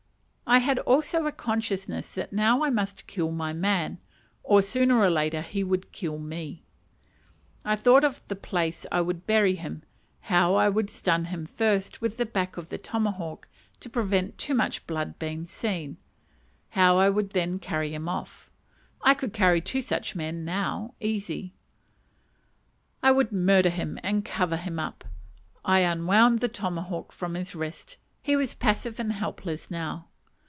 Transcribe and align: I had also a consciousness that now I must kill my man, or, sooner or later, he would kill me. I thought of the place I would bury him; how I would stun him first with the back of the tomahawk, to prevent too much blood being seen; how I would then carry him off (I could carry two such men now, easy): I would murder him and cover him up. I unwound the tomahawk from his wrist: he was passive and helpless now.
I 0.53 0.57
had 0.57 0.79
also 0.79 1.25
a 1.27 1.31
consciousness 1.31 2.13
that 2.15 2.33
now 2.33 2.61
I 2.61 2.69
must 2.69 3.07
kill 3.07 3.31
my 3.31 3.53
man, 3.53 3.99
or, 4.43 4.61
sooner 4.61 4.99
or 4.99 5.09
later, 5.09 5.41
he 5.41 5.63
would 5.63 5.93
kill 5.93 6.19
me. 6.19 6.65
I 7.63 7.77
thought 7.77 8.03
of 8.03 8.21
the 8.27 8.35
place 8.35 8.85
I 8.91 8.99
would 8.99 9.25
bury 9.25 9.55
him; 9.55 9.83
how 10.19 10.55
I 10.55 10.67
would 10.67 10.89
stun 10.89 11.23
him 11.31 11.45
first 11.45 12.01
with 12.01 12.17
the 12.17 12.25
back 12.25 12.57
of 12.57 12.67
the 12.67 12.77
tomahawk, 12.77 13.47
to 13.79 13.89
prevent 13.89 14.37
too 14.37 14.53
much 14.53 14.85
blood 14.87 15.17
being 15.17 15.45
seen; 15.45 15.95
how 16.71 16.97
I 16.97 17.09
would 17.09 17.29
then 17.29 17.57
carry 17.57 17.93
him 17.93 18.09
off 18.09 18.51
(I 19.01 19.13
could 19.13 19.31
carry 19.31 19.61
two 19.61 19.81
such 19.81 20.17
men 20.17 20.43
now, 20.43 20.95
easy): 20.99 21.53
I 23.01 23.13
would 23.13 23.31
murder 23.31 23.69
him 23.69 23.97
and 24.03 24.25
cover 24.25 24.57
him 24.57 24.79
up. 24.79 25.05
I 25.63 25.79
unwound 25.79 26.39
the 26.41 26.49
tomahawk 26.49 27.13
from 27.13 27.35
his 27.35 27.55
wrist: 27.55 27.95
he 28.21 28.35
was 28.35 28.53
passive 28.53 28.99
and 28.99 29.13
helpless 29.13 29.71
now. 29.71 30.09